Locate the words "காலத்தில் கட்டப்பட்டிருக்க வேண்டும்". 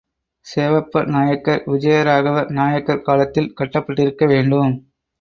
3.07-4.73